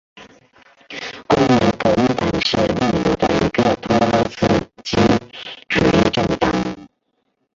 [1.27, 4.47] 工人革命党是秘鲁的一个托洛茨
[4.83, 4.97] 基
[5.69, 6.49] 主义政党。